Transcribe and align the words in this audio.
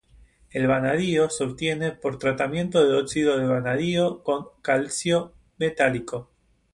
El 0.49 0.65
vanadio 0.65 1.29
se 1.29 1.43
obtiene 1.43 1.91
por 1.91 2.17
tratamiento 2.17 2.83
de 2.83 2.95
óxido 2.99 3.37
de 3.37 3.45
vanadio 3.45 4.23
con 4.23 4.47
calcio 4.63 5.35
metálico. 5.59 6.31